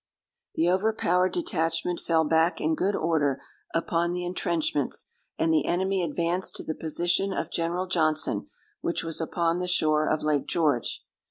The 0.55 0.67
overpowered 0.67 1.31
detachment 1.31 1.99
fell 1.99 2.23
back 2.23 2.59
in 2.59 2.73
good 2.73 2.95
order 2.95 3.39
upon 3.71 4.13
the 4.13 4.25
entrenchments, 4.25 5.05
and 5.37 5.53
the 5.53 5.65
enemy 5.67 6.01
advanced 6.01 6.55
to 6.55 6.63
the 6.63 6.73
position 6.73 7.31
of 7.31 7.51
General 7.51 7.85
Johnson, 7.85 8.47
which 8.81 9.03
was 9.03 9.21
upon 9.21 9.59
the 9.59 9.67
shore 9.67 10.07
of 10.09 10.23
Lake 10.23 10.47
George. 10.47 11.05